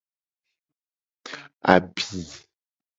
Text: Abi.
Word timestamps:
Abi. 1.71 2.03